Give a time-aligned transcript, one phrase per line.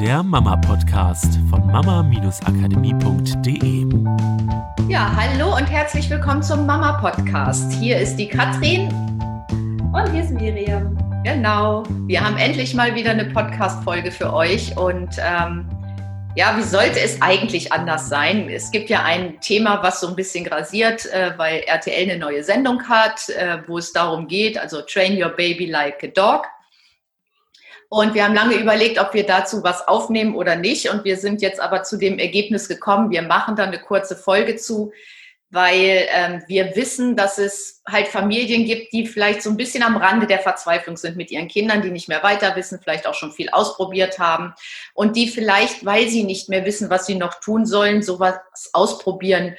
[0.00, 3.86] der Mama-Podcast von mama-akademie.de.
[4.88, 7.72] Ja, hallo und herzlich willkommen zum Mama-Podcast.
[7.72, 8.88] Hier ist die Katrin.
[9.94, 10.98] Und hier ist Miriam.
[11.24, 11.84] Genau.
[12.06, 15.66] Wir haben endlich mal wieder eine Podcast-Folge für euch und ähm,
[16.34, 18.50] ja, wie sollte es eigentlich anders sein?
[18.50, 22.44] Es gibt ja ein Thema, was so ein bisschen grasiert, äh, weil RTL eine neue
[22.44, 26.44] Sendung hat, äh, wo es darum geht, also Train Your Baby Like a Dog.
[27.88, 30.90] Und wir haben lange überlegt, ob wir dazu was aufnehmen oder nicht.
[30.90, 34.56] Und wir sind jetzt aber zu dem Ergebnis gekommen, wir machen da eine kurze Folge
[34.56, 34.92] zu,
[35.50, 39.96] weil ähm, wir wissen, dass es halt Familien gibt, die vielleicht so ein bisschen am
[39.96, 43.30] Rande der Verzweiflung sind mit ihren Kindern, die nicht mehr weiter wissen, vielleicht auch schon
[43.30, 44.54] viel ausprobiert haben
[44.92, 48.34] und die vielleicht, weil sie nicht mehr wissen, was sie noch tun sollen, sowas
[48.72, 49.56] ausprobieren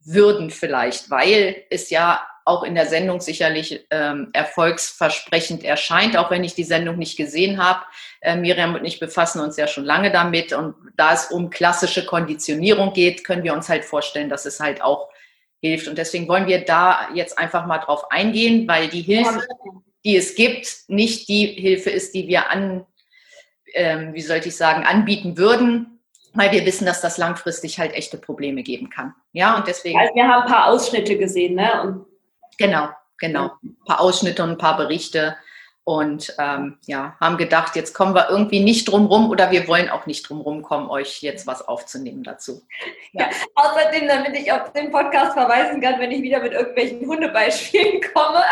[0.00, 6.44] würden vielleicht, weil es ja auch in der Sendung sicherlich ähm, erfolgsversprechend erscheint, auch wenn
[6.44, 7.80] ich die Sendung nicht gesehen habe.
[8.20, 12.04] Äh, Miriam und ich befassen uns ja schon lange damit und da es um klassische
[12.04, 15.08] Konditionierung geht, können wir uns halt vorstellen, dass es halt auch
[15.60, 15.88] hilft.
[15.88, 19.46] Und deswegen wollen wir da jetzt einfach mal drauf eingehen, weil die Hilfe,
[20.04, 22.84] die es gibt, nicht die Hilfe ist, die wir an,
[23.74, 26.00] ähm, wie sollte ich sagen, anbieten würden,
[26.34, 29.14] weil wir wissen, dass das langfristig halt echte Probleme geben kann.
[29.32, 29.98] Ja, und deswegen.
[29.98, 31.82] Also wir haben ein paar Ausschnitte gesehen, ne?
[31.82, 32.09] Und
[32.60, 33.50] genau, genau.
[33.62, 35.36] Ein paar Ausschnitte und ein paar Berichte
[35.84, 39.88] und ähm, ja, haben gedacht, jetzt kommen wir irgendwie nicht drum rum oder wir wollen
[39.88, 42.62] auch nicht drum rumkommen, euch jetzt was aufzunehmen dazu.
[43.12, 43.24] Ja.
[43.28, 43.30] ja.
[43.54, 48.44] außerdem, damit ich auf den Podcast verweisen kann, wenn ich wieder mit irgendwelchen Hundebeispielen komme.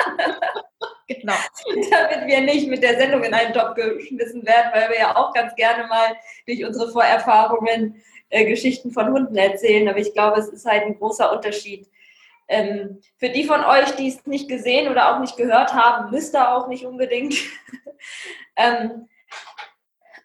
[1.07, 1.35] genau.
[1.91, 5.33] damit wir nicht mit der Sendung in einen Job geschmissen werden, weil wir ja auch
[5.33, 9.89] ganz gerne mal durch unsere Vorerfahrungen äh, Geschichten von Hunden erzählen.
[9.89, 11.87] Aber ich glaube, es ist halt ein großer Unterschied
[12.49, 16.35] ähm, für die von euch, die es nicht gesehen oder auch nicht gehört haben, müsst
[16.35, 17.35] ihr auch nicht unbedingt.
[18.57, 19.09] ähm,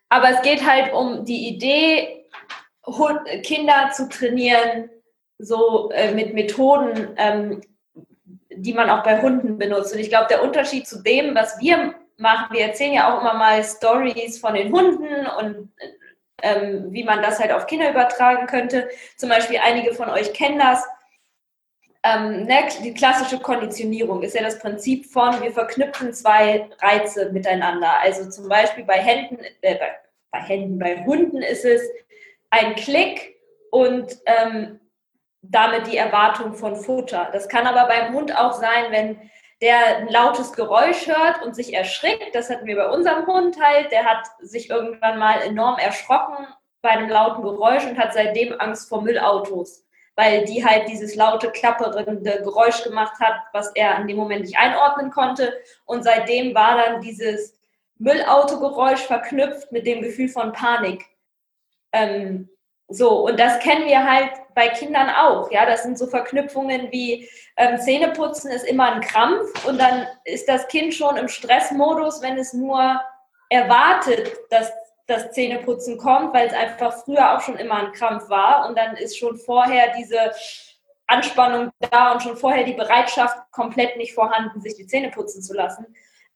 [0.10, 2.26] aber es geht halt um die Idee,
[2.86, 4.90] Hund, Kinder zu trainieren,
[5.38, 7.62] so äh, mit Methoden, ähm,
[8.50, 9.94] die man auch bei Hunden benutzt.
[9.94, 13.34] Und ich glaube, der Unterschied zu dem, was wir machen, wir erzählen ja auch immer
[13.34, 15.74] mal Stories von den Hunden und
[16.42, 18.90] ähm, wie man das halt auf Kinder übertragen könnte.
[19.18, 20.86] Zum Beispiel einige von euch kennen das
[22.04, 28.00] ähm, ne, die klassische Konditionierung ist ja das Prinzip von, wir verknüpfen zwei Reize miteinander.
[28.02, 29.96] Also zum Beispiel bei Händen, äh, bei,
[30.32, 31.82] bei, Händen, bei Hunden ist es
[32.50, 33.40] ein Klick
[33.72, 34.82] und ähm,
[35.42, 37.30] damit die Erwartung von Futter.
[37.32, 39.30] Das kann aber beim Hund auch sein, wenn
[39.62, 42.36] der ein lautes Geräusch hört und sich erschrickt.
[42.36, 43.92] Das hatten wir bei unserem Hund halt.
[43.92, 46.48] Der hat sich irgendwann mal enorm erschrocken
[46.82, 49.86] bei einem lauten Geräusch und hat seitdem Angst vor Müllautos
[50.16, 54.58] weil die halt dieses laute, klapperende Geräusch gemacht hat, was er an dem Moment nicht
[54.58, 55.54] einordnen konnte.
[55.86, 57.58] Und seitdem war dann dieses
[57.98, 61.06] Müllautogeräusch verknüpft mit dem Gefühl von Panik.
[61.92, 62.50] Ähm,
[62.90, 65.50] so, und das kennen wir halt bei Kindern auch.
[65.52, 70.48] Ja, das sind so Verknüpfungen wie ähm, Zähneputzen ist immer ein Krampf und dann ist
[70.48, 73.02] das Kind schon im Stressmodus, wenn es nur
[73.50, 74.72] erwartet, dass
[75.08, 78.96] das Zähneputzen kommt, weil es einfach früher auch schon immer ein Krampf war und dann
[78.96, 80.32] ist schon vorher diese
[81.08, 85.54] Anspannung da und schon vorher die Bereitschaft komplett nicht vorhanden, sich die Zähne putzen zu
[85.54, 85.86] lassen.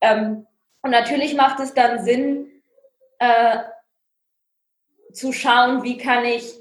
[0.01, 0.45] Ähm,
[0.81, 2.51] und natürlich macht es dann Sinn,
[3.19, 3.59] äh,
[5.13, 6.53] zu schauen, wie kann ich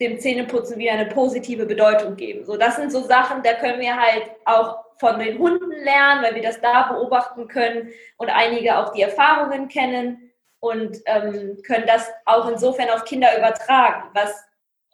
[0.00, 2.44] dem Zähneputzen wieder eine positive Bedeutung geben.
[2.44, 6.34] So, das sind so Sachen, da können wir halt auch von den Hunden lernen, weil
[6.34, 10.25] wir das da beobachten können und einige auch die Erfahrungen kennen
[10.68, 14.10] und ähm, können das auch insofern auf Kinder übertragen.
[14.14, 14.34] Was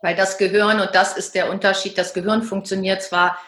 [0.02, 3.38] Weil das Gehirn, und das ist der Unterschied, das Gehirn funktioniert zwar,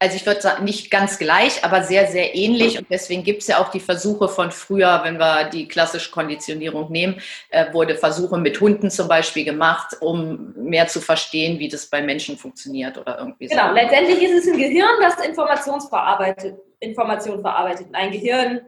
[0.00, 2.78] also ich würde sagen, nicht ganz gleich, aber sehr, sehr ähnlich.
[2.78, 6.90] Und deswegen gibt es ja auch die Versuche von früher, wenn wir die klassische Konditionierung
[6.90, 11.86] nehmen, äh, wurde Versuche mit Hunden zum Beispiel gemacht, um mehr zu verstehen, wie das
[11.86, 13.68] bei Menschen funktioniert oder irgendwie genau.
[13.68, 13.68] so.
[13.68, 17.86] Genau, letztendlich ist es ein Gehirn, das Informationsverarbeitet, Information verarbeitet.
[17.92, 18.60] Ein Gehirn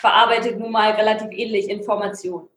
[0.00, 2.48] verarbeitet nun mal relativ ähnlich Informationen.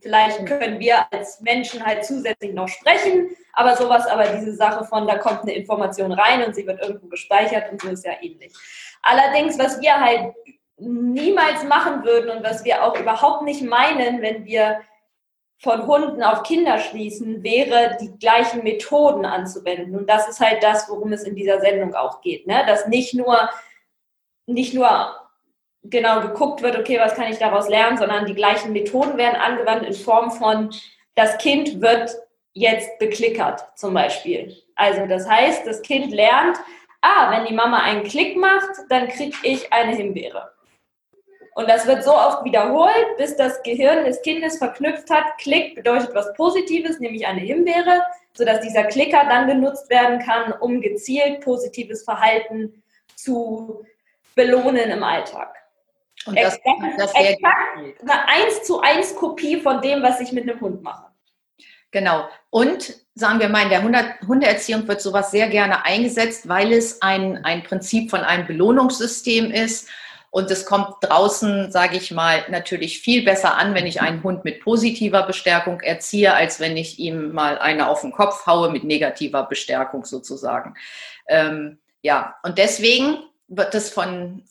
[0.00, 5.06] Vielleicht können wir als Menschen halt zusätzlich noch sprechen, aber sowas, aber diese Sache von,
[5.06, 8.52] da kommt eine Information rein und sie wird irgendwo gespeichert und so ist ja ähnlich.
[9.02, 10.34] Allerdings, was wir halt
[10.76, 14.80] niemals machen würden und was wir auch überhaupt nicht meinen, wenn wir
[15.58, 19.96] von Hunden auf Kinder schließen, wäre, die gleichen Methoden anzuwenden.
[19.96, 22.46] Und das ist halt das, worum es in dieser Sendung auch geht.
[22.46, 22.64] Ne?
[22.66, 23.48] Dass nicht nur,
[24.46, 25.23] nicht nur
[25.84, 29.86] genau geguckt wird, okay, was kann ich daraus lernen, sondern die gleichen Methoden werden angewandt
[29.86, 30.70] in Form von,
[31.14, 32.14] das Kind wird
[32.52, 34.56] jetzt beklickert zum Beispiel.
[34.76, 36.56] Also das heißt, das Kind lernt,
[37.02, 40.50] ah, wenn die Mama einen Klick macht, dann kriege ich eine Himbeere.
[41.54, 45.38] Und das wird so oft wiederholt, bis das Gehirn des Kindes verknüpft hat.
[45.38, 48.02] Klick bedeutet was Positives, nämlich eine Himbeere,
[48.32, 52.82] sodass dieser Klicker dann genutzt werden kann, um gezielt positives Verhalten
[53.14, 53.84] zu
[54.34, 55.63] belohnen im Alltag.
[56.26, 60.48] Und das, exakt, das exakt eine 1 zu 1 Kopie von dem, was ich mit
[60.48, 61.06] einem Hund mache.
[61.90, 62.28] Genau.
[62.50, 67.44] Und sagen wir mal, in der Hundeerziehung wird sowas sehr gerne eingesetzt, weil es ein,
[67.44, 69.88] ein Prinzip von einem Belohnungssystem ist.
[70.30, 74.44] Und es kommt draußen, sage ich mal, natürlich viel besser an, wenn ich einen Hund
[74.44, 78.82] mit positiver Bestärkung erziehe, als wenn ich ihm mal eine auf den Kopf haue mit
[78.82, 80.74] negativer Bestärkung sozusagen.
[81.28, 83.18] Ähm, ja, und deswegen
[83.48, 84.42] wird das von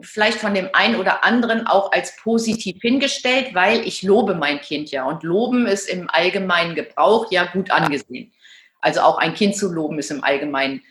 [0.00, 4.90] vielleicht von dem einen oder anderen auch als positiv hingestellt, weil ich lobe mein Kind
[4.90, 5.04] ja.
[5.04, 8.32] Und loben ist im allgemeinen Gebrauch ja gut angesehen.
[8.80, 10.82] Also auch ein Kind zu loben ist im allgemeinen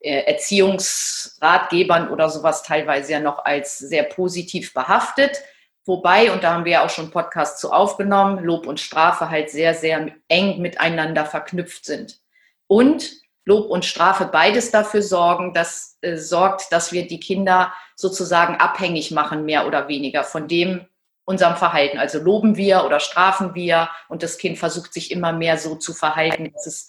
[0.00, 5.42] äh, Erziehungsratgebern oder sowas teilweise ja noch als sehr positiv behaftet.
[5.86, 9.50] Wobei, und da haben wir ja auch schon Podcasts zu aufgenommen, Lob und Strafe halt
[9.50, 12.20] sehr, sehr eng miteinander verknüpft sind.
[12.66, 13.12] Und
[13.44, 19.10] Lob und Strafe beides dafür sorgen, dass äh, sorgt, dass wir die Kinder sozusagen abhängig
[19.10, 20.86] machen, mehr oder weniger von dem
[21.24, 21.98] unserem Verhalten.
[21.98, 25.92] Also loben wir oder strafen wir und das Kind versucht sich immer mehr so zu
[25.92, 26.88] verhalten, dass es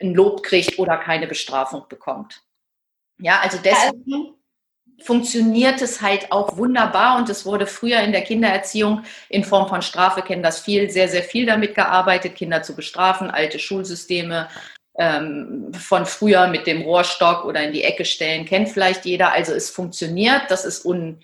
[0.00, 2.42] ein Lob kriegt oder keine Bestrafung bekommt.
[3.18, 4.34] Ja, also deswegen
[5.00, 9.82] funktioniert es halt auch wunderbar und es wurde früher in der Kindererziehung in Form von
[9.82, 14.48] Strafe, kennen das viel, sehr, sehr viel damit gearbeitet, Kinder zu bestrafen, alte Schulsysteme,
[14.98, 19.32] ähm, von früher mit dem Rohrstock oder in die Ecke stellen, kennt vielleicht jeder.
[19.32, 21.22] Also es funktioniert, das ist un,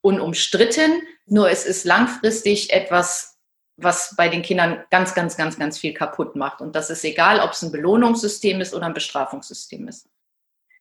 [0.00, 3.36] unumstritten, nur es ist langfristig etwas,
[3.76, 6.60] was bei den Kindern ganz, ganz, ganz, ganz viel kaputt macht.
[6.60, 10.08] Und das ist egal, ob es ein Belohnungssystem ist oder ein Bestrafungssystem ist.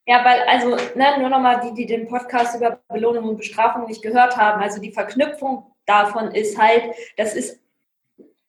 [0.06, 4.02] Ja, weil, also ne, nur nochmal die, die den Podcast über Belohnung und Bestrafung nicht
[4.02, 4.62] gehört haben.
[4.62, 6.84] Also die Verknüpfung davon ist halt,
[7.18, 7.60] das ist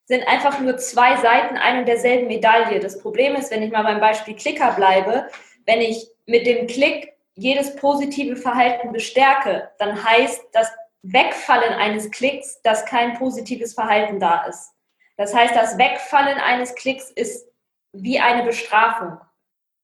[0.09, 2.81] sind einfach nur zwei Seiten ein und derselben Medaille.
[2.81, 5.29] Das Problem ist, wenn ich mal beim Beispiel Klicker bleibe,
[5.67, 10.73] wenn ich mit dem Klick jedes positive Verhalten bestärke, dann heißt das
[11.03, 14.73] Wegfallen eines Klicks, dass kein positives Verhalten da ist.
[15.19, 17.47] Das heißt, das Wegfallen eines Klicks ist
[17.93, 19.19] wie eine Bestrafung.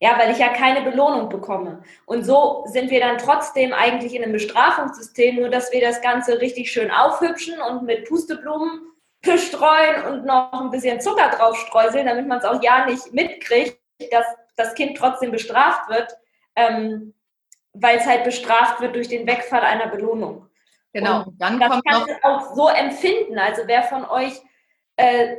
[0.01, 1.83] Ja, weil ich ja keine Belohnung bekomme.
[2.07, 6.41] Und so sind wir dann trotzdem eigentlich in einem Bestrafungssystem, nur dass wir das Ganze
[6.41, 8.94] richtig schön aufhübschen und mit Pusteblumen
[9.39, 13.79] streuen und noch ein bisschen Zucker drauf streuseln, damit man es auch ja nicht mitkriegt,
[14.11, 14.27] dass
[14.57, 16.17] das Kind trotzdem bestraft wird,
[16.57, 17.15] ähm,
[17.73, 20.49] weil es halt bestraft wird durch den Wegfall einer Belohnung.
[20.93, 23.39] Genau, und dann das kommt kann noch auch so empfinden.
[23.39, 24.41] Also wer von euch
[24.97, 25.37] äh,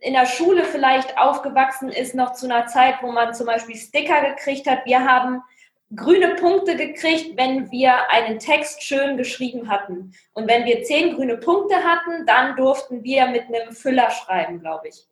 [0.00, 4.22] in der Schule vielleicht aufgewachsen ist, noch zu einer Zeit, wo man zum Beispiel Sticker
[4.30, 4.84] gekriegt hat.
[4.86, 5.42] Wir haben
[5.94, 10.12] grüne Punkte gekriegt, wenn wir einen Text schön geschrieben hatten.
[10.34, 14.88] Und wenn wir zehn grüne Punkte hatten, dann durften wir mit einem Füller schreiben, glaube
[14.88, 15.06] ich.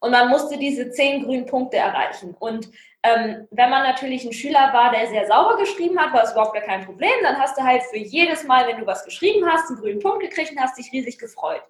[0.00, 2.34] Und man musste diese zehn grünen Punkte erreichen.
[2.40, 2.68] Und
[3.04, 6.54] ähm, wenn man natürlich ein Schüler war, der sehr sauber geschrieben hat, war es überhaupt
[6.54, 7.12] gar kein Problem.
[7.22, 10.20] Dann hast du halt für jedes Mal, wenn du was geschrieben hast, einen grünen Punkt
[10.20, 11.62] gekriegt und hast dich riesig gefreut.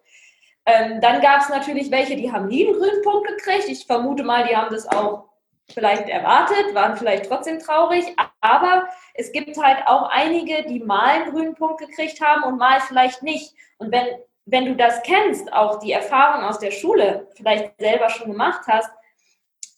[0.64, 3.68] Ähm, dann gab es natürlich welche, die haben nie einen grünen Punkt gekriegt.
[3.68, 5.31] Ich vermute mal, die haben das auch
[5.72, 8.04] vielleicht erwartet, waren vielleicht trotzdem traurig,
[8.40, 12.80] aber es gibt halt auch einige, die mal einen grünen Punkt gekriegt haben und mal
[12.80, 13.54] vielleicht nicht.
[13.78, 14.06] Und wenn,
[14.46, 18.90] wenn du das kennst, auch die Erfahrung aus der Schule vielleicht selber schon gemacht hast,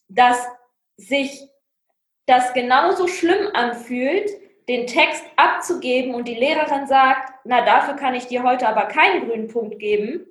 [0.09, 0.39] dass
[0.97, 1.49] sich
[2.27, 4.31] das genauso schlimm anfühlt,
[4.69, 9.29] den Text abzugeben und die Lehrerin sagt, na dafür kann ich dir heute aber keinen
[9.29, 10.27] grünen Punkt geben,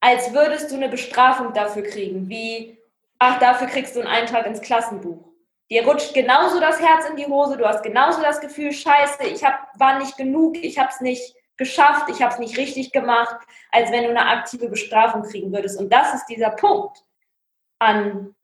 [0.00, 2.78] als würdest du eine Bestrafung dafür kriegen, wie
[3.24, 5.32] ach, dafür kriegst du einen Eintrag ins Klassenbuch.
[5.70, 9.42] Dir rutscht genauso das Herz in die Hose, du hast genauso das Gefühl, scheiße, ich
[9.42, 13.36] hab, war nicht genug, ich habe es nicht geschafft, ich habe es nicht richtig gemacht,
[13.70, 15.80] als wenn du eine aktive Bestrafung kriegen würdest.
[15.80, 17.02] Und das ist dieser Punkt
[17.78, 18.34] an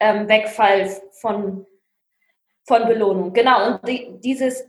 [0.00, 0.88] ähm, Wegfall
[1.20, 1.66] von,
[2.66, 3.32] von Belohnung.
[3.34, 4.64] Genau, und die, dieses,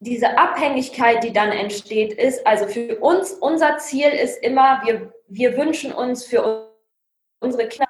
[0.00, 5.56] diese Abhängigkeit, die dann entsteht, ist, also für uns, unser Ziel ist immer, wir, wir
[5.56, 6.70] wünschen uns für
[7.40, 7.87] unsere Kinder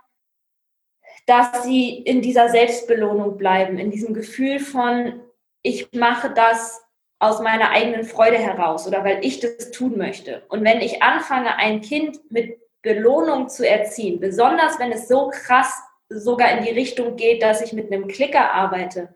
[1.29, 5.21] dass sie in dieser Selbstbelohnung bleiben, in diesem Gefühl von,
[5.63, 6.83] ich mache das
[7.19, 10.43] aus meiner eigenen Freude heraus oder weil ich das tun möchte.
[10.49, 15.83] Und wenn ich anfange, ein Kind mit Belohnung zu erziehen, besonders wenn es so krass
[16.09, 19.15] sogar in die Richtung geht, dass ich mit einem Klicker arbeite,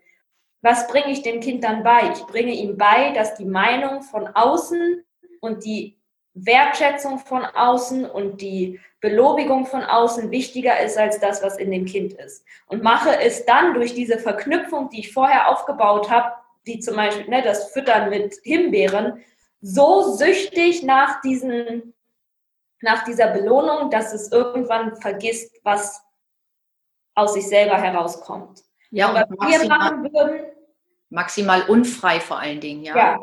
[0.61, 2.11] was bringe ich dem Kind dann bei?
[2.13, 5.03] Ich bringe ihm bei, dass die Meinung von außen
[5.41, 5.99] und die
[6.33, 11.85] Wertschätzung von außen und die Belobigung von außen wichtiger ist als das, was in dem
[11.85, 12.45] Kind ist.
[12.67, 17.29] Und mache es dann durch diese Verknüpfung, die ich vorher aufgebaut habe, wie zum Beispiel
[17.29, 19.23] ne, das Füttern mit Himbeeren,
[19.61, 21.93] so süchtig nach, diesen,
[22.81, 26.01] nach dieser Belohnung, dass es irgendwann vergisst, was
[27.15, 28.63] aus sich selber herauskommt.
[28.89, 30.45] Ja, und, was wir machen würden.
[31.09, 32.95] Maximal unfrei vor allen Dingen, ja.
[32.95, 33.19] Ja.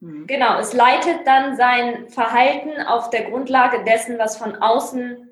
[0.00, 0.26] Hm.
[0.26, 5.22] Genau, es leitet dann sein Verhalten auf der Grundlage dessen, was von außen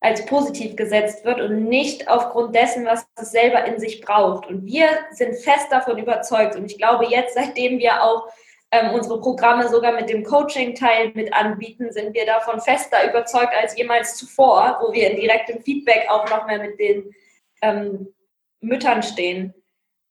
[0.00, 4.46] als positiv gesetzt wird und nicht aufgrund dessen, was es selber in sich braucht.
[4.46, 8.26] Und wir sind fest davon überzeugt und ich glaube jetzt, seitdem wir auch
[8.72, 13.76] ähm, unsere Programme sogar mit dem Coaching-Teil mit anbieten, sind wir davon fester überzeugt als
[13.76, 17.14] jemals zuvor, wo wir in direktem Feedback auch noch mehr mit den
[17.62, 18.14] ähm,
[18.60, 19.52] Müttern stehen,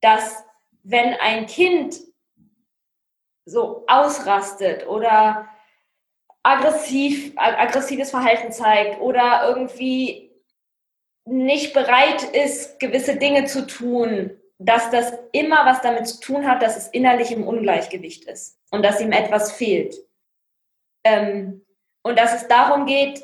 [0.01, 0.43] dass
[0.83, 1.99] wenn ein Kind
[3.49, 5.47] so ausrastet oder
[6.43, 10.31] aggressiv, aggressives Verhalten zeigt oder irgendwie
[11.25, 16.61] nicht bereit ist, gewisse Dinge zu tun, dass das immer was damit zu tun hat,
[16.61, 19.95] dass es innerlich im Ungleichgewicht ist und dass ihm etwas fehlt.
[21.03, 21.65] Ähm,
[22.01, 23.23] und dass es darum geht,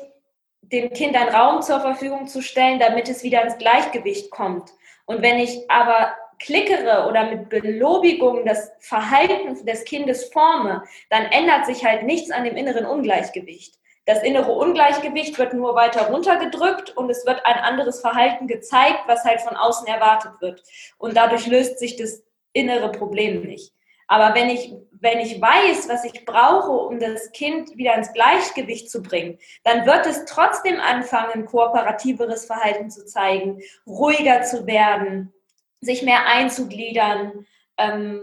[0.62, 4.70] dem Kind einen Raum zur Verfügung zu stellen, damit es wieder ins Gleichgewicht kommt.
[5.04, 11.66] Und wenn ich aber klickere oder mit Belobigung das Verhalten des Kindes forme, dann ändert
[11.66, 13.78] sich halt nichts an dem inneren Ungleichgewicht.
[14.06, 19.24] Das innere Ungleichgewicht wird nur weiter runtergedrückt und es wird ein anderes Verhalten gezeigt, was
[19.24, 20.62] halt von außen erwartet wird.
[20.96, 23.72] Und dadurch löst sich das innere Problem nicht.
[24.06, 28.90] Aber wenn ich, wenn ich weiß, was ich brauche, um das Kind wieder ins Gleichgewicht
[28.90, 35.32] zu bringen, dann wird es trotzdem anfangen, kooperativeres Verhalten zu zeigen, ruhiger zu werden,
[35.80, 38.22] sich mehr einzugliedern, ähm,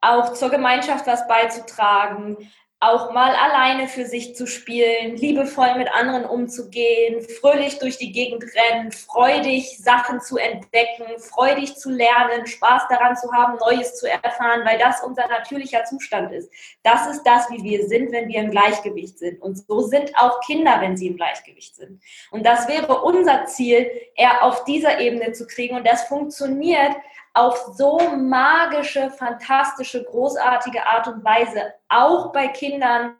[0.00, 6.26] auch zur Gemeinschaft was beizutragen, auch mal alleine für sich zu spielen, liebevoll mit anderen
[6.26, 13.16] umzugehen, fröhlich durch die Gegend rennen, freudig Sachen zu entdecken, freudig zu lernen, Spaß daran
[13.16, 16.50] zu haben, Neues zu erfahren, weil das unser natürlicher Zustand ist.
[16.82, 19.40] Das ist das, wie wir sind, wenn wir im Gleichgewicht sind.
[19.40, 22.02] Und so sind auch Kinder, wenn sie im Gleichgewicht sind.
[22.30, 25.76] Und das wäre unser Ziel, eher auf dieser Ebene zu kriegen.
[25.76, 26.94] Und das funktioniert,
[27.36, 33.16] auf so magische, fantastische, großartige Art und Weise, auch bei Kindern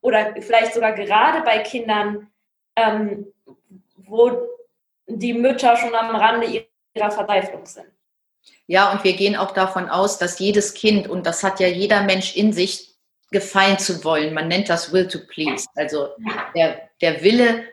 [0.00, 2.28] oder vielleicht sogar gerade bei Kindern,
[2.76, 3.26] ähm,
[3.96, 4.48] wo
[5.06, 6.46] die Mütter schon am Rande
[6.94, 7.86] ihrer Verzweiflung sind.
[8.66, 12.02] Ja, und wir gehen auch davon aus, dass jedes Kind, und das hat ja jeder
[12.02, 12.92] Mensch in sich,
[13.30, 14.34] gefallen zu wollen.
[14.34, 16.08] Man nennt das Will to Please, also
[16.54, 17.64] der, der Wille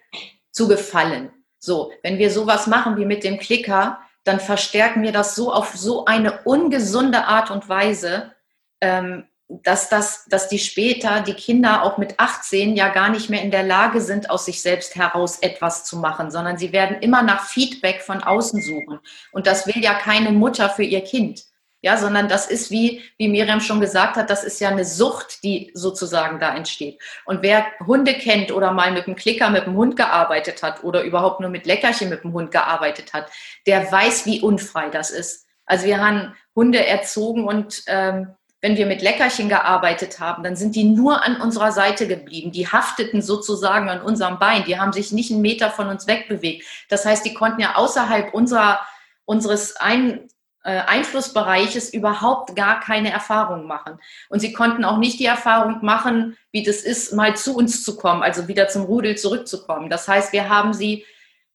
[0.51, 1.31] zu gefallen.
[1.59, 5.75] So, wenn wir sowas machen wie mit dem Klicker, dann verstärken wir das so auf
[5.75, 8.33] so eine ungesunde Art und Weise,
[8.81, 13.41] ähm, dass, das, dass die später, die Kinder auch mit 18 ja gar nicht mehr
[13.41, 17.23] in der Lage sind, aus sich selbst heraus etwas zu machen, sondern sie werden immer
[17.23, 18.99] nach Feedback von außen suchen.
[19.31, 21.45] Und das will ja keine Mutter für ihr Kind.
[21.81, 25.43] Ja, sondern das ist wie, wie Miriam schon gesagt hat, das ist ja eine Sucht,
[25.43, 27.01] die sozusagen da entsteht.
[27.25, 31.03] Und wer Hunde kennt oder mal mit dem Klicker mit dem Hund gearbeitet hat oder
[31.03, 33.31] überhaupt nur mit Leckerchen mit dem Hund gearbeitet hat,
[33.65, 35.47] der weiß, wie unfrei das ist.
[35.65, 40.75] Also wir haben Hunde erzogen und ähm, wenn wir mit Leckerchen gearbeitet haben, dann sind
[40.75, 42.51] die nur an unserer Seite geblieben.
[42.51, 44.65] Die hafteten sozusagen an unserem Bein.
[44.65, 46.65] Die haben sich nicht einen Meter von uns wegbewegt.
[46.89, 48.81] Das heißt, die konnten ja außerhalb unserer,
[49.23, 50.27] unseres ein,
[50.69, 53.99] Einflussbereiches überhaupt gar keine Erfahrung machen.
[54.29, 57.95] Und sie konnten auch nicht die Erfahrung machen, wie das ist, mal zu uns zu
[57.95, 59.89] kommen, also wieder zum Rudel zurückzukommen.
[59.89, 61.05] Das heißt, wir haben sie,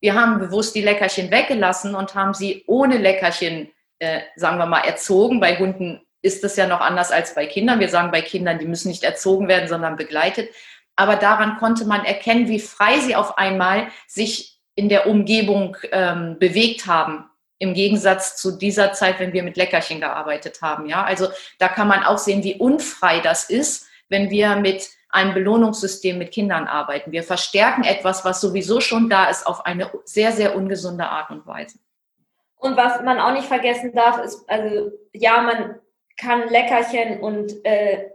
[0.00, 4.84] wir haben bewusst die Leckerchen weggelassen und haben sie ohne Leckerchen, äh, sagen wir mal,
[4.84, 5.38] erzogen.
[5.38, 7.80] Bei Hunden ist das ja noch anders als bei Kindern.
[7.80, 10.49] Wir sagen bei Kindern, die müssen nicht erzogen werden, sondern begleitet.
[10.96, 16.38] Aber daran konnte man erkennen, wie frei sie auf einmal sich in der Umgebung ähm,
[16.38, 17.26] bewegt haben
[17.64, 20.87] im Gegensatz zu dieser Zeit, wenn wir mit Leckerchen gearbeitet haben.
[20.87, 21.28] Ja, also
[21.59, 26.33] da kann man auch sehen, wie unfrei das ist, wenn wir mit einem Belohnungssystem mit
[26.33, 27.12] Kindern arbeiten.
[27.12, 31.47] Wir verstärken etwas, was sowieso schon da ist, auf eine sehr, sehr ungesunde Art und
[31.47, 31.78] Weise.
[32.56, 35.76] Und was man auch nicht vergessen darf, ist, also ja, man
[36.16, 38.11] kann Leckerchen und äh,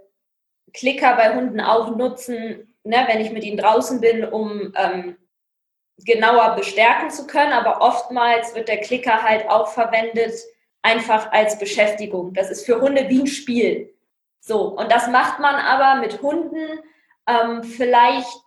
[0.73, 5.17] Klicker bei Hunden auch nutzen, ne, wenn ich mit ihnen draußen bin, um ähm,
[6.05, 10.33] genauer bestärken zu können, aber oftmals wird der Klicker halt auch verwendet
[10.81, 12.33] einfach als Beschäftigung.
[12.33, 13.93] Das ist für Hunde wie ein Spiel.
[14.39, 16.79] So, und das macht man aber mit Hunden
[17.27, 18.41] ähm, vielleicht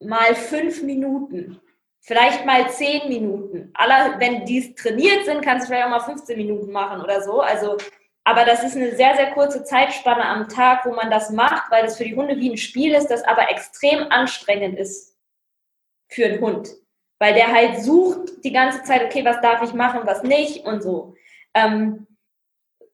[0.00, 1.60] mal fünf Minuten,
[2.00, 3.70] vielleicht mal zehn Minuten.
[3.74, 7.40] Aller, wenn die trainiert sind, kannst du vielleicht auch mal 15 Minuten machen oder so.
[7.40, 7.76] Also,
[8.24, 11.84] aber das ist eine sehr, sehr kurze Zeitspanne am Tag, wo man das macht, weil
[11.84, 15.09] das für die Hunde wie ein Spiel ist, das aber extrem anstrengend ist
[16.10, 16.70] für einen Hund
[17.20, 20.82] weil der halt sucht die ganze Zeit, okay, was darf ich machen, was nicht und
[20.82, 21.14] so.
[21.54, 22.06] Ähm,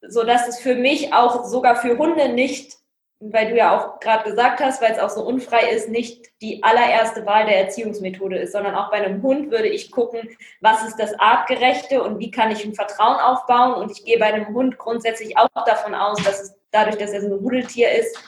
[0.02, 2.76] so dass es für mich auch sogar für Hunde nicht,
[3.20, 6.62] weil du ja auch gerade gesagt hast, weil es auch so unfrei ist, nicht die
[6.62, 10.96] allererste Wahl der Erziehungsmethode ist, sondern auch bei einem Hund würde ich gucken, was ist
[10.96, 13.74] das Artgerechte und wie kann ich ein Vertrauen aufbauen.
[13.74, 17.22] Und ich gehe bei einem Hund grundsätzlich auch davon aus, dass es dadurch, dass er
[17.22, 18.18] so ein Rudeltier ist,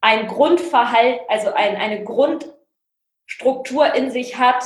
[0.00, 2.02] ein Grundverhalt, also ein, eine
[3.38, 4.64] Grundstruktur in sich hat,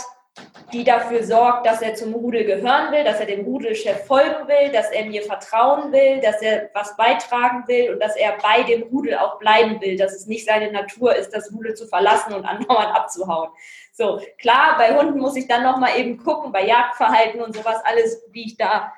[0.73, 4.73] die dafür sorgt, dass er zum Rudel gehören will, dass er dem Rudelchef folgen will,
[4.73, 8.83] dass er mir vertrauen will, dass er was beitragen will und dass er bei dem
[8.85, 12.45] Rudel auch bleiben will, dass es nicht seine Natur ist, das Rudel zu verlassen und
[12.45, 13.51] andauernd abzuhauen.
[13.93, 18.25] So, klar, bei Hunden muss ich dann nochmal eben gucken, bei Jagdverhalten und sowas alles,
[18.33, 18.93] wie ich da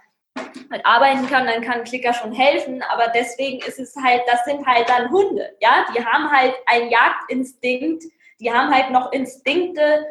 [0.70, 4.66] halt arbeiten kann, dann kann Klicker schon helfen, aber deswegen ist es halt, das sind
[4.66, 8.04] halt dann Hunde, ja, die haben halt einen Jagdinstinkt,
[8.40, 10.06] die haben halt noch Instinkte,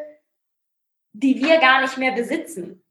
[1.12, 2.82] die wir gar nicht mehr besitzen.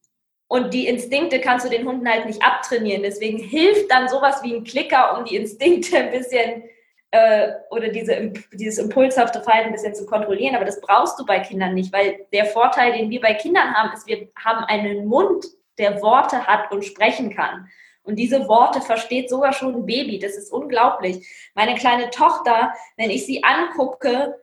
[0.47, 3.03] Und die Instinkte kannst du den Hunden halt nicht abtrainieren.
[3.03, 6.63] Deswegen hilft dann sowas wie ein Klicker, um die Instinkte ein bisschen
[7.11, 10.55] äh, oder diese, dieses impulshafte Verhalten ein bisschen zu kontrollieren.
[10.55, 13.93] Aber das brauchst du bei Kindern nicht, weil der Vorteil, den wir bei Kindern haben,
[13.93, 15.45] ist, wir haben einen Mund,
[15.77, 17.67] der Worte hat und sprechen kann.
[18.03, 20.19] Und diese Worte versteht sogar schon ein Baby.
[20.19, 21.27] Das ist unglaublich.
[21.55, 24.39] Meine kleine Tochter, wenn ich sie angucke,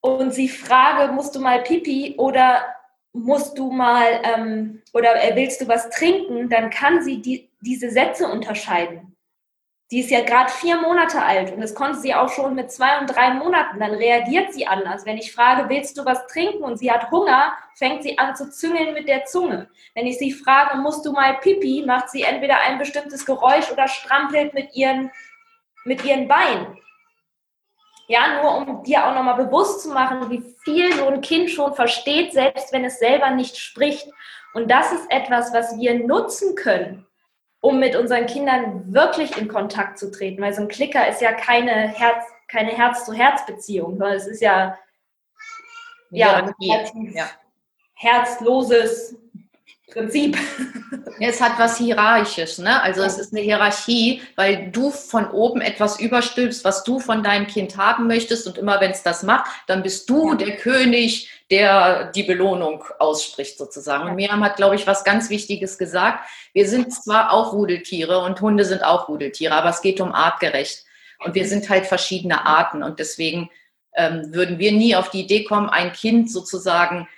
[0.00, 2.64] und sie frage, musst du mal Pipi oder
[3.12, 7.90] musst du mal ähm, oder äh, willst du was trinken, dann kann sie die, diese
[7.90, 9.16] Sätze unterscheiden.
[9.90, 13.00] Die ist ja gerade vier Monate alt und das konnte sie auch schon mit zwei
[13.00, 13.80] und drei Monaten.
[13.80, 15.04] Dann reagiert sie anders.
[15.04, 18.48] Wenn ich frage, willst du was trinken und sie hat Hunger, fängt sie an zu
[18.52, 19.68] züngeln mit der Zunge.
[19.94, 23.88] Wenn ich sie frage, musst du mal Pipi, macht sie entweder ein bestimmtes Geräusch oder
[23.88, 25.10] strampelt mit ihren,
[25.84, 26.78] mit ihren Beinen.
[28.10, 31.74] Ja, nur um dir auch nochmal bewusst zu machen, wie viel so ein Kind schon
[31.74, 34.08] versteht, selbst wenn es selber nicht spricht.
[34.52, 37.06] Und das ist etwas, was wir nutzen können,
[37.60, 40.42] um mit unseren Kindern wirklich in Kontakt zu treten.
[40.42, 44.76] Weil so ein Klicker ist ja keine Herz, keine Herz-zu-Herz-Beziehung, sondern es ist ja,
[46.10, 47.30] ja, ja.
[47.94, 49.14] herzloses
[49.90, 50.36] Prinzip.
[51.20, 52.82] Es hat was Hierarchisches, ne?
[52.82, 57.46] Also es ist eine Hierarchie, weil du von oben etwas überstülpst, was du von deinem
[57.46, 58.46] Kind haben möchtest.
[58.46, 63.58] Und immer wenn es das macht, dann bist du der König, der die Belohnung ausspricht,
[63.58, 64.08] sozusagen.
[64.08, 66.26] Und Miriam hat, glaube ich, was ganz Wichtiges gesagt.
[66.52, 70.84] Wir sind zwar auch Rudeltiere und Hunde sind auch Rudeltiere, aber es geht um artgerecht.
[71.24, 72.82] Und wir sind halt verschiedene Arten.
[72.82, 73.50] Und deswegen
[73.94, 77.08] ähm, würden wir nie auf die Idee kommen, ein Kind sozusagen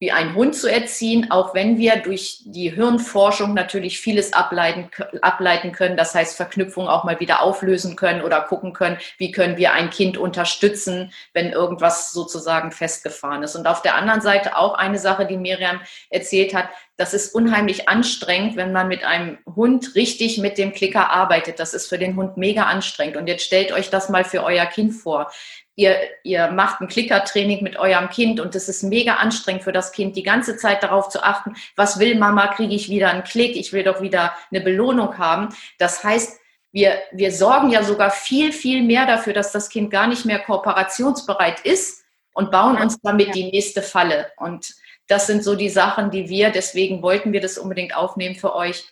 [0.00, 4.90] wie ein Hund zu erziehen, auch wenn wir durch die Hirnforschung natürlich vieles ableiten,
[5.22, 5.96] ableiten können.
[5.96, 9.90] Das heißt, Verknüpfungen auch mal wieder auflösen können oder gucken können, wie können wir ein
[9.90, 13.56] Kind unterstützen, wenn irgendwas sozusagen festgefahren ist.
[13.56, 15.80] Und auf der anderen Seite auch eine Sache, die Miriam
[16.10, 21.10] erzählt hat, das ist unheimlich anstrengend, wenn man mit einem Hund richtig mit dem Klicker
[21.10, 21.60] arbeitet.
[21.60, 23.16] Das ist für den Hund mega anstrengend.
[23.16, 25.30] Und jetzt stellt euch das mal für euer Kind vor
[25.78, 29.92] ihr, ihr macht ein Klickertraining mit eurem Kind und es ist mega anstrengend für das
[29.92, 33.54] Kind, die ganze Zeit darauf zu achten, was will Mama, kriege ich wieder einen Klick,
[33.54, 35.54] ich will doch wieder eine Belohnung haben.
[35.78, 36.40] Das heißt,
[36.72, 40.40] wir, wir sorgen ja sogar viel, viel mehr dafür, dass das Kind gar nicht mehr
[40.40, 42.02] kooperationsbereit ist
[42.34, 44.32] und bauen uns damit die nächste Falle.
[44.36, 44.74] Und
[45.06, 48.84] das sind so die Sachen, die wir, deswegen wollten wir das unbedingt aufnehmen für euch.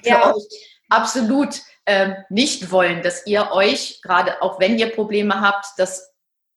[0.00, 0.32] Für ja.
[0.32, 0.44] euch
[0.88, 6.14] absolut ähm, nicht wollen, dass ihr euch, gerade auch wenn ihr Probleme habt, dass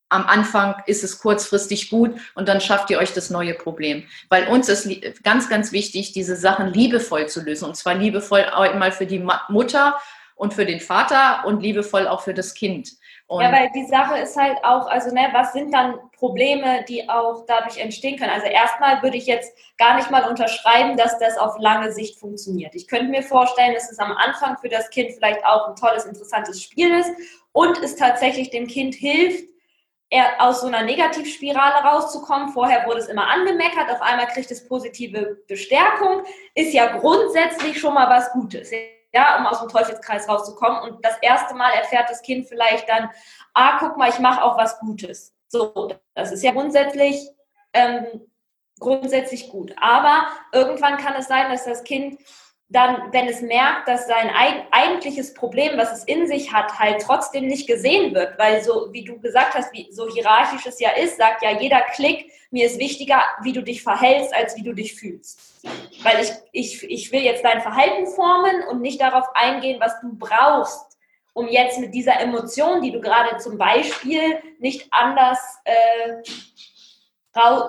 [0.10, 4.06] am Anfang ist es kurzfristig gut und dann schafft ihr euch das neue Problem.
[4.30, 4.90] Weil uns ist
[5.24, 7.66] ganz, ganz wichtig, diese Sachen liebevoll zu lösen.
[7.66, 10.00] Und zwar liebevoll einmal für die Mutter
[10.36, 12.92] und für den Vater und liebevoll auch für das Kind.
[13.28, 17.10] Und ja, weil die Sache ist halt auch, also ne, was sind dann Probleme, die
[17.10, 18.32] auch dadurch entstehen können?
[18.32, 22.74] Also erstmal würde ich jetzt gar nicht mal unterschreiben, dass das auf lange Sicht funktioniert.
[22.74, 26.06] Ich könnte mir vorstellen, dass es am Anfang für das Kind vielleicht auch ein tolles,
[26.06, 27.12] interessantes Spiel ist
[27.52, 29.44] und es tatsächlich dem Kind hilft,
[30.10, 32.54] er aus so einer Negativspirale rauszukommen.
[32.54, 36.24] Vorher wurde es immer angemeckert, auf einmal kriegt es positive Bestärkung,
[36.56, 38.72] ist ja grundsätzlich schon mal was Gutes
[39.14, 40.82] ja, um aus dem Teufelskreis rauszukommen.
[40.82, 43.10] Und das erste Mal erfährt das Kind vielleicht dann,
[43.54, 45.34] ah, guck mal, ich mache auch was Gutes.
[45.48, 47.30] So, das ist ja grundsätzlich,
[47.74, 48.30] ähm,
[48.80, 49.74] grundsätzlich gut.
[49.80, 52.20] Aber irgendwann kann es sein, dass das Kind
[52.70, 54.30] dann, wenn es merkt, dass sein
[54.72, 59.06] eigentliches Problem, was es in sich hat, halt trotzdem nicht gesehen wird, weil so, wie
[59.06, 62.78] du gesagt hast, wie so hierarchisch es ja ist, sagt ja jeder Klick, mir ist
[62.78, 65.40] wichtiger, wie du dich verhältst, als wie du dich fühlst.
[66.04, 70.18] Weil ich, ich, ich will jetzt dein Verhalten formen und nicht darauf eingehen, was du
[70.18, 70.98] brauchst,
[71.34, 76.22] um jetzt mit dieser Emotion, die du gerade zum Beispiel nicht anders äh,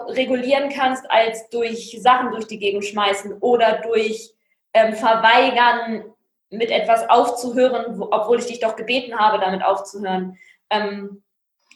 [0.09, 4.33] regulieren kannst, als durch Sachen durch die Gegend schmeißen oder durch
[4.74, 6.04] ähm, verweigern,
[6.50, 10.38] mit etwas aufzuhören, wo, obwohl ich dich doch gebeten habe, damit aufzuhören.
[10.70, 11.22] Ähm,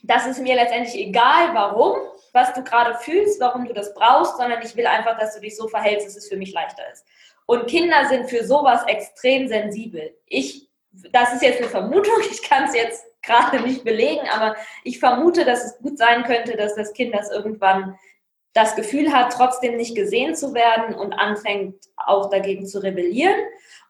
[0.03, 1.97] das ist mir letztendlich egal, warum,
[2.33, 5.57] was du gerade fühlst, warum du das brauchst, sondern ich will einfach, dass du dich
[5.57, 7.05] so verhältst, dass es für mich leichter ist.
[7.47, 10.17] Und Kinder sind für sowas extrem sensibel.
[10.27, 10.69] Ich,
[11.11, 15.45] das ist jetzt eine Vermutung, ich kann es jetzt gerade nicht belegen, aber ich vermute,
[15.45, 17.99] dass es gut sein könnte, dass das Kind das irgendwann
[18.55, 23.35] das Gefühl hat, trotzdem nicht gesehen zu werden und anfängt auch dagegen zu rebellieren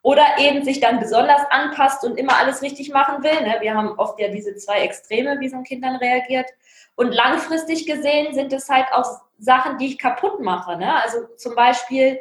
[0.03, 3.41] oder eben sich dann besonders anpasst und immer alles richtig machen will.
[3.41, 3.57] Ne?
[3.61, 6.47] Wir haben oft ja diese zwei Extreme, wie so ein Kind dann reagiert.
[6.95, 10.77] Und langfristig gesehen sind es halt auch Sachen, die ich kaputt mache.
[10.77, 10.95] Ne?
[11.03, 12.19] Also zum Beispiel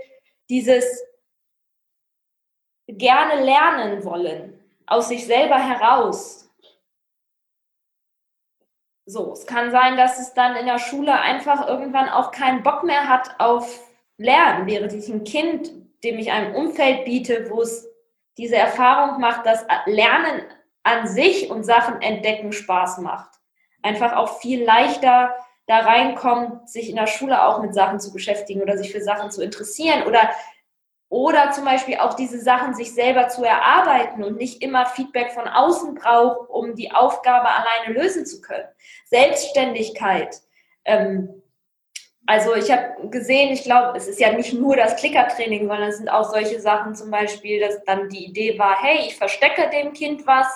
[0.50, 0.86] dieses
[2.88, 6.41] gerne lernen wollen, aus sich selber heraus.
[9.12, 12.86] So, es kann sein, dass es dann in der Schule einfach irgendwann auch keinen Bock
[12.86, 13.82] mehr hat auf
[14.16, 15.70] Lernen, während ich ein Kind,
[16.06, 17.90] dem ich ein Umfeld biete, wo es
[18.38, 20.44] diese Erfahrung macht, dass Lernen
[20.84, 23.32] an sich und Sachen entdecken Spaß macht.
[23.84, 25.36] Einfach auch viel leichter
[25.68, 29.30] da reinkommt, sich in der Schule auch mit Sachen zu beschäftigen oder sich für Sachen
[29.30, 30.22] zu interessieren oder
[31.12, 35.46] oder zum Beispiel auch diese Sachen sich selber zu erarbeiten und nicht immer Feedback von
[35.46, 38.68] außen braucht, um die Aufgabe alleine lösen zu können.
[39.08, 40.38] Selbstständigkeit.
[40.86, 41.44] Ähm,
[42.26, 45.98] also ich habe gesehen, ich glaube, es ist ja nicht nur das Klickertraining, sondern es
[45.98, 49.92] sind auch solche Sachen zum Beispiel, dass dann die Idee war, hey, ich verstecke dem
[49.92, 50.48] Kind was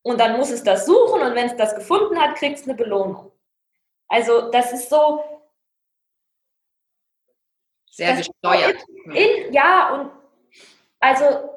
[0.00, 2.74] und dann muss es das suchen und wenn es das gefunden hat, kriegt es eine
[2.74, 3.30] Belohnung.
[4.08, 5.22] Also das ist so,
[7.92, 8.76] sehr gesteuert.
[9.06, 10.10] In, ja, und
[10.98, 11.50] also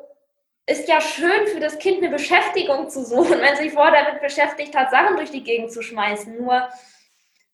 [0.67, 4.75] ist ja schön für das Kind eine Beschäftigung zu suchen, wenn sich vorher damit beschäftigt
[4.75, 6.37] hat, Sachen durch die Gegend zu schmeißen.
[6.37, 6.67] Nur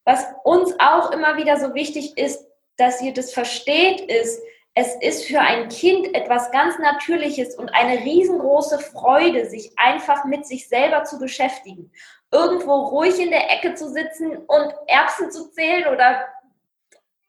[0.03, 2.45] was uns auch immer wieder so wichtig ist,
[2.77, 4.41] dass ihr das versteht, ist,
[4.73, 10.47] es ist für ein Kind etwas ganz Natürliches und eine riesengroße Freude, sich einfach mit
[10.47, 11.91] sich selber zu beschäftigen.
[12.31, 16.25] Irgendwo ruhig in der Ecke zu sitzen und Erbsen zu zählen oder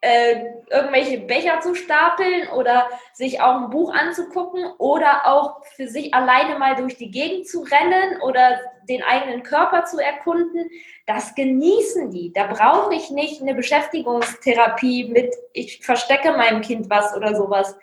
[0.02, 6.12] äh, irgendwelche Becher zu stapeln oder sich auch ein Buch anzugucken oder auch für sich
[6.12, 10.68] alleine mal durch die Gegend zu rennen oder den eigenen Körper zu erkunden,
[11.06, 12.32] das genießen die.
[12.32, 17.76] Da brauche ich nicht eine Beschäftigungstherapie mit, ich verstecke meinem Kind was oder sowas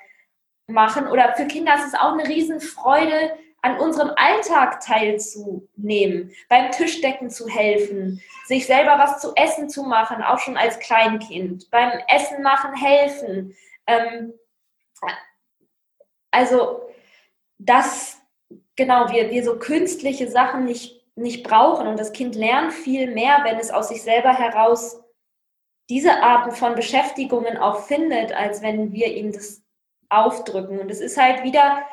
[0.67, 1.07] machen.
[1.07, 7.47] Oder für Kinder ist es auch eine Riesenfreude, an unserem Alltag teilzunehmen, beim Tischdecken zu
[7.47, 12.73] helfen, sich selber was zu essen zu machen, auch schon als Kleinkind, beim Essen machen
[12.73, 13.55] helfen.
[13.87, 14.33] Ähm,
[16.31, 16.81] also,
[17.57, 18.21] dass
[18.75, 23.41] genau wir, wir so künstliche Sachen nicht, nicht brauchen und das Kind lernt viel mehr,
[23.43, 25.01] wenn es aus sich selber heraus
[25.89, 29.63] diese Arten von Beschäftigungen auch findet, als wenn wir ihm das
[30.07, 30.79] aufdrücken.
[30.79, 31.83] Und es ist halt wieder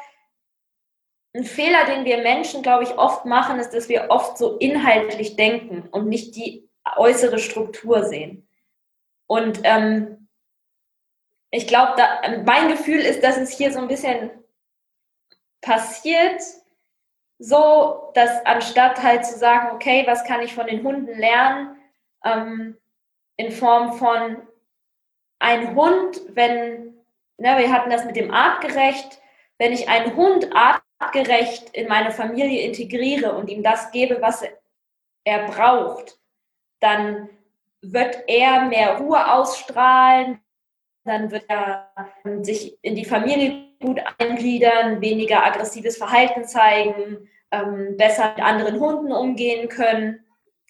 [1.37, 5.37] ein Fehler, den wir Menschen, glaube ich, oft machen, ist, dass wir oft so inhaltlich
[5.37, 8.49] denken und nicht die äußere Struktur sehen.
[9.27, 10.29] Und ähm,
[11.51, 12.03] ich glaube,
[12.45, 14.31] mein Gefühl ist, dass es hier so ein bisschen
[15.61, 16.43] passiert,
[17.39, 21.77] so, dass anstatt halt zu sagen, okay, was kann ich von den Hunden lernen,
[22.25, 22.79] ähm,
[23.37, 24.47] in Form von
[25.39, 26.95] ein Hund, wenn,
[27.37, 29.21] ne, wir hatten das mit dem artgerecht,
[29.59, 34.45] wenn ich einen Hund art artgerecht in meine Familie integriere und ihm das gebe, was
[35.25, 36.19] er braucht,
[36.81, 37.29] dann
[37.83, 40.41] wird er mehr Ruhe ausstrahlen,
[41.05, 41.93] dann wird er
[42.43, 49.13] sich in die Familie gut eingliedern, weniger aggressives Verhalten zeigen, ähm, besser mit anderen Hunden
[49.13, 50.25] umgehen können.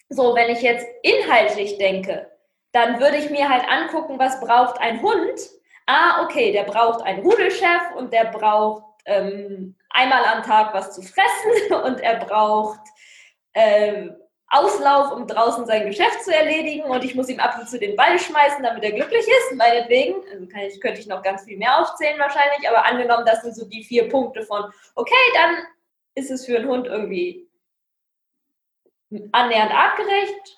[0.09, 2.31] So, wenn ich jetzt inhaltlich denke,
[2.71, 5.39] dann würde ich mir halt angucken, was braucht ein Hund.
[5.85, 11.01] Ah, okay, der braucht einen Rudelchef und der braucht ähm, einmal am Tag was zu
[11.01, 12.79] fressen und er braucht
[13.53, 14.15] ähm,
[14.49, 17.97] Auslauf, um draußen sein Geschäft zu erledigen und ich muss ihm ab und zu den
[17.97, 20.15] Ball schmeißen, damit er glücklich ist, meinetwegen.
[20.31, 23.65] Also ich, könnte ich noch ganz viel mehr aufzählen wahrscheinlich, aber angenommen, das sind so
[23.65, 25.57] die vier Punkte von, okay, dann
[26.15, 27.49] ist es für einen Hund irgendwie
[29.33, 30.57] annähernd artgerecht.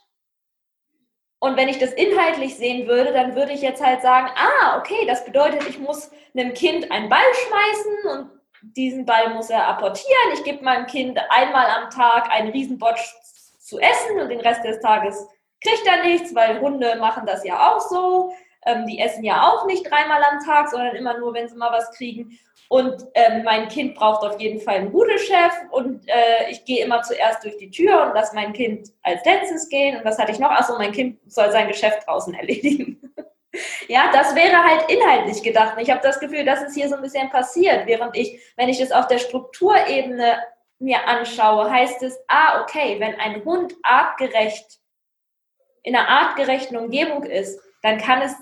[1.40, 5.06] Und wenn ich das inhaltlich sehen würde, dann würde ich jetzt halt sagen, ah, okay,
[5.08, 10.34] das bedeutet, ich muss einem Kind einen Ball schmeißen und diesen Ball muss er apportieren.
[10.34, 13.14] Ich gebe meinem Kind einmal am Tag einen Riesenbotsch
[13.60, 15.28] zu essen und den Rest des Tages
[15.62, 18.34] kriegt er nichts, weil Hunde machen das ja auch so.
[18.66, 21.72] Ähm, die essen ja auch nicht dreimal am Tag, sondern immer nur, wenn sie mal
[21.72, 22.38] was kriegen.
[22.68, 27.02] Und ähm, mein Kind braucht auf jeden Fall einen Rudelchef und äh, ich gehe immer
[27.02, 29.98] zuerst durch die Tür und lasse mein Kind als letztes gehen.
[29.98, 30.52] Und was hatte ich noch?
[30.52, 33.02] Achso, mein Kind soll sein Geschäft draußen erledigen.
[33.88, 35.76] Ja, das wäre halt inhaltlich gedacht.
[35.80, 38.80] ich habe das Gefühl, dass es hier so ein bisschen passiert, während ich, wenn ich
[38.80, 40.38] das auf der Strukturebene
[40.78, 44.80] mir anschaue, heißt es, ah, okay, wenn ein Hund artgerecht
[45.84, 48.36] in einer artgerechten Umgebung ist, dann kann es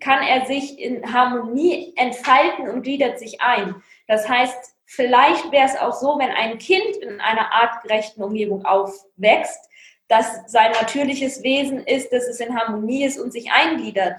[0.00, 3.82] kann er sich in Harmonie entfalten und gliedert sich ein.
[4.08, 9.68] Das heißt, vielleicht wäre es auch so, wenn ein Kind in einer artgerechten Umgebung aufwächst,
[10.08, 14.16] dass sein natürliches Wesen ist, dass es in Harmonie ist und sich eingliedert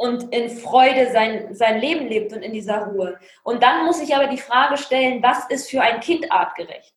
[0.00, 3.20] und in Freude sein, sein Leben lebt und in dieser Ruhe.
[3.42, 6.94] Und dann muss ich aber die Frage stellen, was ist für ein Kind artgerecht?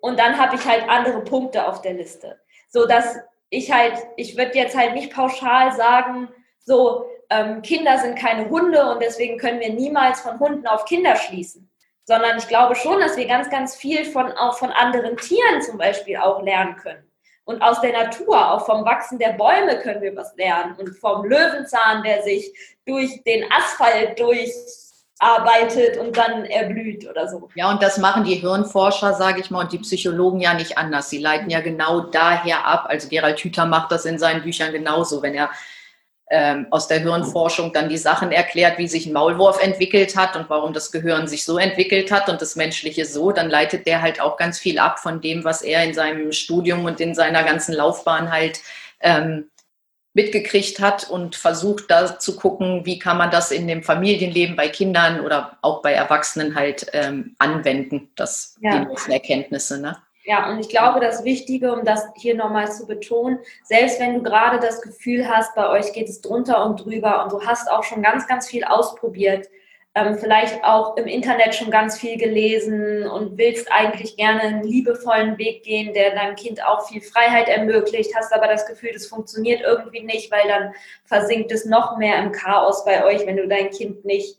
[0.00, 2.40] Und dann habe ich halt andere Punkte auf der Liste.
[2.70, 3.18] So dass
[3.50, 8.90] ich halt, ich würde jetzt halt nicht pauschal sagen, so, ähm, Kinder sind keine Hunde
[8.90, 11.70] und deswegen können wir niemals von Hunden auf Kinder schließen.
[12.04, 15.76] Sondern ich glaube schon, dass wir ganz, ganz viel von, auch von anderen Tieren zum
[15.76, 17.07] Beispiel auch lernen können.
[17.48, 20.74] Und aus der Natur, auch vom Wachsen der Bäume können wir was lernen.
[20.76, 22.52] Und vom Löwenzahn, der sich
[22.84, 27.48] durch den Asphalt durcharbeitet und dann erblüht oder so.
[27.54, 31.08] Ja, und das machen die Hirnforscher, sage ich mal, und die Psychologen ja nicht anders.
[31.08, 32.84] Sie leiten ja genau daher ab.
[32.86, 35.22] Also Gerald Hüther macht das in seinen Büchern genauso.
[35.22, 35.48] Wenn er
[36.30, 40.50] ähm, aus der Hirnforschung dann die Sachen erklärt, wie sich ein Maulwurf entwickelt hat und
[40.50, 44.20] warum das Gehirn sich so entwickelt hat und das Menschliche so, dann leitet der halt
[44.20, 47.74] auch ganz viel ab von dem, was er in seinem Studium und in seiner ganzen
[47.74, 48.60] Laufbahn halt
[49.00, 49.50] ähm,
[50.14, 54.68] mitgekriegt hat und versucht da zu gucken, wie kann man das in dem Familienleben bei
[54.68, 58.78] Kindern oder auch bei Erwachsenen halt ähm, anwenden, das ja.
[58.78, 59.80] die neuesten Erkenntnisse.
[59.80, 59.96] Ne?
[60.28, 64.22] Ja, und ich glaube, das Wichtige, um das hier nochmal zu betonen, selbst wenn du
[64.22, 67.82] gerade das Gefühl hast, bei euch geht es drunter und drüber und du hast auch
[67.82, 69.48] schon ganz, ganz viel ausprobiert,
[69.94, 75.38] ähm, vielleicht auch im Internet schon ganz viel gelesen und willst eigentlich gerne einen liebevollen
[75.38, 79.62] Weg gehen, der deinem Kind auch viel Freiheit ermöglicht, hast aber das Gefühl, das funktioniert
[79.62, 80.74] irgendwie nicht, weil dann
[81.06, 84.36] versinkt es noch mehr im Chaos bei euch, wenn du dein Kind nicht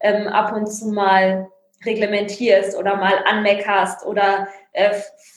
[0.00, 1.48] ähm, ab und zu mal
[1.86, 4.94] reglementierst oder mal anmeckerst oder äh,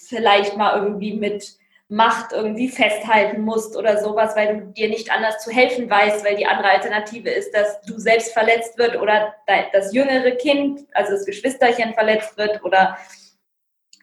[0.07, 1.57] vielleicht mal irgendwie mit
[1.93, 6.37] Macht irgendwie festhalten musst oder sowas, weil du dir nicht anders zu helfen weißt, weil
[6.37, 9.35] die andere Alternative ist, dass du selbst verletzt wird oder
[9.73, 12.97] das jüngere Kind, also das Geschwisterchen verletzt wird oder,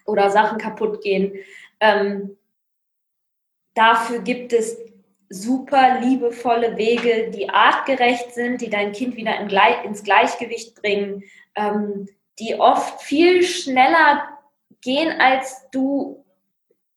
[0.04, 1.38] oder Sachen kaputt gehen.
[1.80, 2.36] Ähm,
[3.72, 4.76] dafür gibt es
[5.30, 9.48] super liebevolle Wege, die artgerecht sind, die dein Kind wieder in,
[9.84, 12.06] ins Gleichgewicht bringen, ähm,
[12.38, 14.37] die oft viel schneller
[14.82, 16.24] gehen, als du,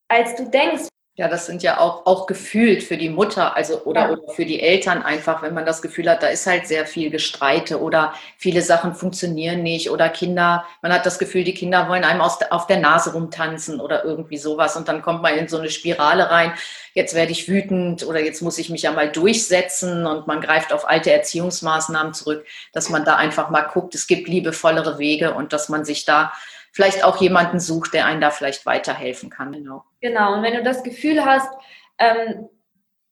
[0.07, 0.91] als du denkst.
[1.15, 4.09] Ja, das sind ja auch, auch gefühlt für die Mutter, also oder, ja.
[4.11, 7.09] oder für die Eltern einfach, wenn man das Gefühl hat, da ist halt sehr viel
[7.09, 12.05] Gestreite oder viele Sachen funktionieren nicht oder Kinder, man hat das Gefühl, die Kinder wollen
[12.05, 15.57] einem aus, auf der Nase rumtanzen oder irgendwie sowas und dann kommt man in so
[15.57, 16.53] eine Spirale rein,
[16.93, 20.71] jetzt werde ich wütend oder jetzt muss ich mich ja mal durchsetzen und man greift
[20.71, 25.51] auf alte Erziehungsmaßnahmen zurück, dass man da einfach mal guckt, es gibt liebevollere Wege und
[25.51, 26.31] dass man sich da
[26.71, 29.51] vielleicht auch jemanden sucht, der einen da vielleicht weiterhelfen kann.
[29.51, 29.83] Genau.
[29.99, 30.35] Genau.
[30.35, 31.51] Und wenn du das Gefühl hast,
[31.97, 32.49] ähm,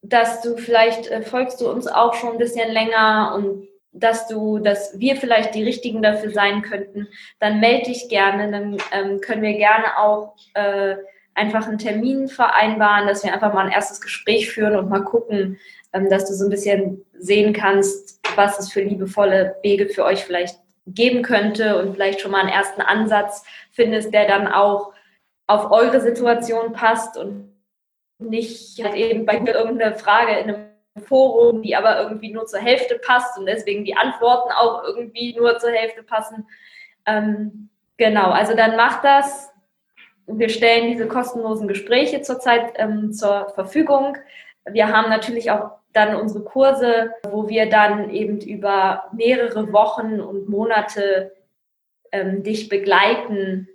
[0.01, 4.59] dass du vielleicht äh, folgst du uns auch schon ein bisschen länger und dass du,
[4.59, 7.07] dass wir vielleicht die Richtigen dafür sein könnten,
[7.39, 8.51] dann melde dich gerne.
[8.51, 10.95] Dann ähm, können wir gerne auch äh,
[11.33, 15.59] einfach einen Termin vereinbaren, dass wir einfach mal ein erstes Gespräch führen und mal gucken,
[15.91, 20.23] ähm, dass du so ein bisschen sehen kannst, was es für liebevolle Wege für euch
[20.23, 20.59] vielleicht
[20.93, 24.93] geben könnte und vielleicht schon mal einen ersten Ansatz findest, der dann auch
[25.47, 27.53] auf eure Situation passt und
[28.19, 30.65] nicht halt eben bei irgendeiner Frage in einem
[31.05, 35.57] Forum, die aber irgendwie nur zur Hälfte passt und deswegen die Antworten auch irgendwie nur
[35.57, 36.47] zur Hälfte passen.
[37.05, 39.51] Ähm, genau, also dann macht das.
[40.27, 44.17] Wir stellen diese kostenlosen Gespräche zurzeit ähm, zur Verfügung.
[44.65, 50.49] Wir haben natürlich auch dann unsere Kurse, wo wir dann eben über mehrere Wochen und
[50.49, 51.31] Monate
[52.11, 53.67] ähm, dich begleiten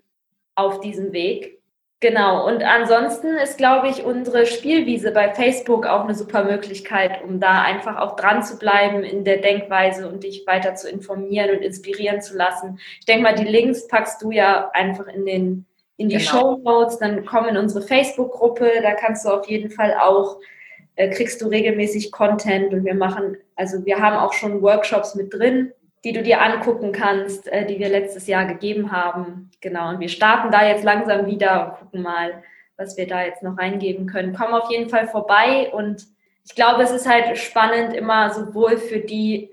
[0.54, 1.54] auf diesem Weg.
[2.00, 7.40] Genau, und ansonsten ist, glaube ich, unsere Spielwiese bei Facebook auch eine super Möglichkeit, um
[7.40, 11.62] da einfach auch dran zu bleiben in der Denkweise und dich weiter zu informieren und
[11.62, 12.78] inspirieren zu lassen.
[13.00, 16.30] Ich denke mal, die Links packst du ja einfach in, den, in die genau.
[16.30, 20.40] Show Notes, dann komm in unsere Facebook-Gruppe, da kannst du auf jeden Fall auch
[20.96, 25.32] äh, kriegst du regelmäßig Content und wir machen, also wir haben auch schon Workshops mit
[25.32, 25.72] drin,
[26.04, 29.50] die du dir angucken kannst, äh, die wir letztes Jahr gegeben haben.
[29.60, 32.42] Genau, und wir starten da jetzt langsam wieder und gucken mal,
[32.76, 34.34] was wir da jetzt noch reingeben können.
[34.36, 36.06] Komm auf jeden Fall vorbei und
[36.46, 39.50] ich glaube, es ist halt spannend immer sowohl für die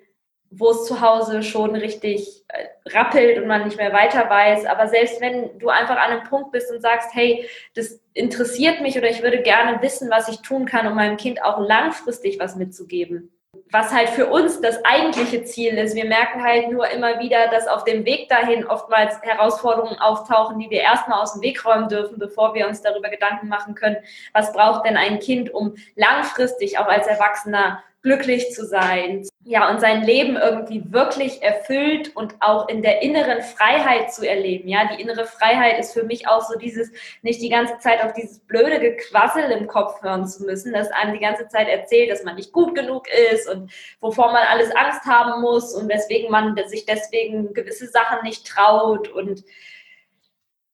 [0.52, 4.66] wo es zu Hause schon richtig äh, rappelt und man nicht mehr weiter weiß.
[4.66, 8.98] Aber selbst wenn du einfach an einem Punkt bist und sagst, hey, das interessiert mich
[8.98, 12.58] oder ich würde gerne wissen, was ich tun kann, um meinem Kind auch langfristig was
[12.58, 13.32] mitzugeben,
[13.72, 15.96] was halt für uns das eigentliche Ziel ist.
[15.96, 20.70] Wir merken halt nur immer wieder, dass auf dem Weg dahin oftmals Herausforderungen auftauchen, die
[20.70, 23.98] wir erstmal aus dem Weg räumen dürfen, bevor wir uns darüber Gedanken machen können,
[24.34, 29.80] was braucht denn ein Kind, um langfristig auch als Erwachsener glücklich zu sein, ja, und
[29.80, 34.68] sein Leben irgendwie wirklich erfüllt und auch in der inneren Freiheit zu erleben.
[34.68, 38.14] Ja, die innere Freiheit ist für mich auch so dieses, nicht die ganze Zeit auf
[38.14, 42.24] dieses blöde Gequassel im Kopf hören zu müssen, das einem die ganze Zeit erzählt, dass
[42.24, 46.56] man nicht gut genug ist und wovor man alles Angst haben muss und weswegen man
[46.68, 49.44] sich deswegen gewisse Sachen nicht traut und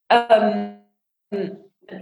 [0.10, 0.80] ähm,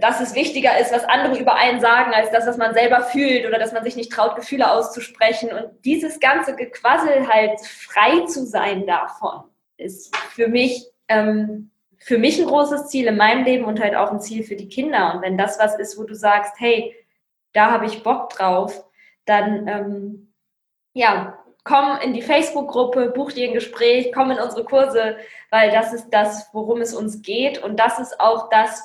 [0.00, 3.46] dass es wichtiger ist, was andere über einen sagen, als das, was man selber fühlt
[3.46, 5.50] oder dass man sich nicht traut, Gefühle auszusprechen.
[5.52, 9.44] Und dieses ganze Gequassel halt frei zu sein davon,
[9.76, 14.10] ist für mich, ähm, für mich ein großes Ziel in meinem Leben und halt auch
[14.10, 15.14] ein Ziel für die Kinder.
[15.14, 16.94] Und wenn das was ist, wo du sagst, hey,
[17.52, 18.84] da habe ich Bock drauf,
[19.24, 20.32] dann ähm,
[20.94, 25.16] ja, komm in die Facebook-Gruppe, buch dir ein Gespräch, komm in unsere Kurse,
[25.50, 27.62] weil das ist das, worum es uns geht.
[27.62, 28.82] Und das ist auch das,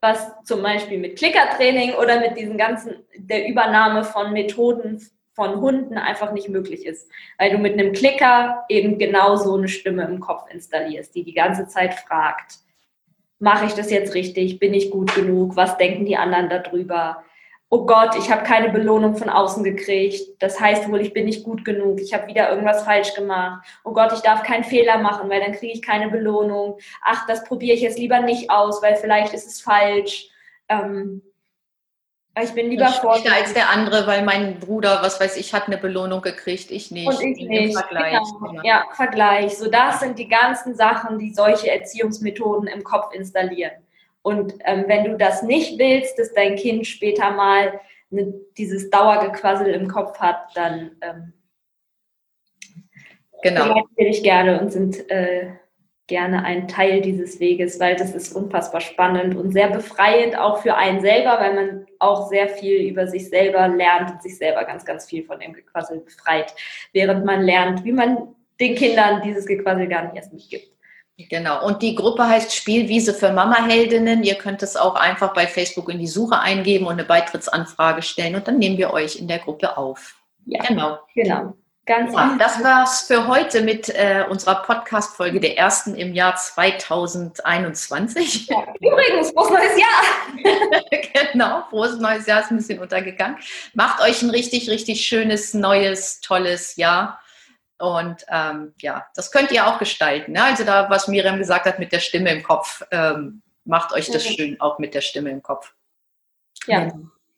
[0.00, 5.00] was zum Beispiel mit Klickertraining oder mit diesen ganzen, der Übernahme von Methoden
[5.32, 7.08] von Hunden einfach nicht möglich ist,
[7.38, 11.34] weil du mit einem Klicker eben genau so eine Stimme im Kopf installierst, die die
[11.34, 12.58] ganze Zeit fragt,
[13.38, 17.24] mache ich das jetzt richtig, bin ich gut genug, was denken die anderen darüber,
[17.72, 20.42] oh Gott, ich habe keine Belohnung von außen gekriegt.
[20.42, 22.00] Das heißt wohl, ich bin nicht gut genug.
[22.00, 23.64] Ich habe wieder irgendwas falsch gemacht.
[23.84, 26.78] Oh Gott, ich darf keinen Fehler machen, weil dann kriege ich keine Belohnung.
[27.00, 30.28] Ach, das probiere ich jetzt lieber nicht aus, weil vielleicht ist es falsch.
[30.68, 31.22] Ähm,
[32.42, 35.78] ich bin lieber vor als der andere, weil mein Bruder, was weiß ich, hat eine
[35.78, 37.06] Belohnung gekriegt, ich nicht.
[37.06, 37.76] Und ich nicht.
[37.76, 38.18] Vergleich.
[38.40, 38.62] Genau.
[38.64, 39.58] Ja, Vergleich.
[39.58, 43.72] So, das sind die ganzen Sachen, die solche Erziehungsmethoden im Kopf installieren.
[44.22, 47.80] Und ähm, wenn du das nicht willst, dass dein Kind später mal
[48.10, 51.32] ne, dieses Dauergequassel im Kopf hat, dann ähm,
[53.42, 53.86] genau.
[53.96, 55.52] wir dich gerne und sind äh,
[56.10, 60.74] gerne ein Teil dieses Weges, weil das ist unfassbar spannend und sehr befreiend auch für
[60.74, 64.84] einen selber, weil man auch sehr viel über sich selber lernt und sich selber ganz,
[64.84, 66.52] ganz viel von dem Gequassel befreit,
[66.92, 70.68] während man lernt, wie man den Kindern dieses Gequassel gar nicht erst mitgibt.
[71.28, 71.64] Genau.
[71.64, 74.22] Und die Gruppe heißt Spielwiese für Mama-Heldinnen.
[74.22, 78.36] Ihr könnt es auch einfach bei Facebook in die Suche eingeben und eine Beitrittsanfrage stellen
[78.36, 80.16] und dann nehmen wir euch in der Gruppe auf.
[80.46, 80.98] Ja, genau.
[81.14, 81.54] Genau.
[81.86, 88.46] Ganz ja, das war's für heute mit äh, unserer Podcast-Folge der ersten im Jahr 2021.
[88.46, 90.04] Ja, übrigens, frohes neues Jahr!
[91.32, 93.38] genau, frohes neues Jahr ist ein bisschen untergegangen.
[93.74, 97.20] Macht euch ein richtig, richtig schönes, neues, tolles Jahr.
[97.80, 100.32] Und ähm, ja, das könnt ihr auch gestalten.
[100.32, 100.44] Ne?
[100.44, 104.28] Also da, was Miriam gesagt hat mit der Stimme im Kopf, ähm, macht euch das
[104.28, 104.34] mhm.
[104.34, 105.72] schön auch mit der Stimme im Kopf.
[106.66, 106.92] Ja,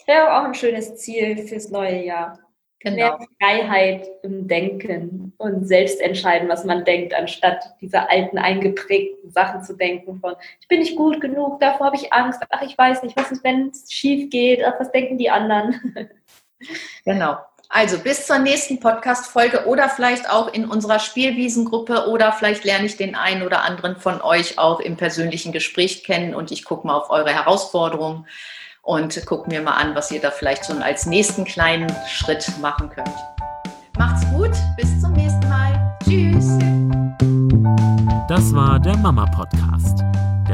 [0.04, 2.38] wäre auch ein schönes Ziel fürs neue Jahr.
[2.80, 2.96] Genau.
[2.96, 9.62] Mehr Freiheit im Denken und selbst entscheiden, was man denkt, anstatt diese alten eingeprägten Sachen
[9.62, 13.04] zu denken von, ich bin nicht gut genug, davor habe ich Angst, ach, ich weiß
[13.04, 16.10] nicht, was ist, wenn es schief geht, ach, was denken die anderen?
[17.04, 17.38] Genau.
[17.74, 22.98] Also bis zur nächsten Podcast-Folge oder vielleicht auch in unserer Spielwiesengruppe oder vielleicht lerne ich
[22.98, 26.98] den einen oder anderen von euch auch im persönlichen Gespräch kennen und ich gucke mal
[26.98, 28.26] auf eure Herausforderungen
[28.82, 32.90] und gucke mir mal an, was ihr da vielleicht schon als nächsten kleinen Schritt machen
[32.90, 33.08] könnt.
[33.96, 35.96] Macht's gut, bis zum nächsten Mal.
[36.04, 36.58] Tschüss.
[38.28, 40.04] Das war der Mama Podcast,